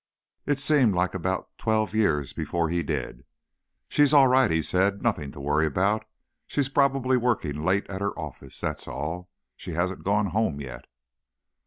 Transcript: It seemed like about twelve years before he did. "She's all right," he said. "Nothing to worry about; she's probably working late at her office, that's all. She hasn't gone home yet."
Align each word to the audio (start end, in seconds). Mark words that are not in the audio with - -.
It 0.47 0.57
seemed 0.59 0.95
like 0.95 1.13
about 1.13 1.55
twelve 1.59 1.93
years 1.93 2.33
before 2.33 2.69
he 2.69 2.81
did. 2.81 3.23
"She's 3.87 4.15
all 4.15 4.27
right," 4.27 4.49
he 4.49 4.63
said. 4.63 5.03
"Nothing 5.03 5.31
to 5.33 5.39
worry 5.39 5.67
about; 5.67 6.05
she's 6.47 6.69
probably 6.69 7.17
working 7.17 7.63
late 7.63 7.87
at 7.87 8.01
her 8.01 8.17
office, 8.17 8.59
that's 8.59 8.87
all. 8.87 9.29
She 9.55 9.73
hasn't 9.73 10.03
gone 10.03 10.31
home 10.31 10.59
yet." 10.59 10.85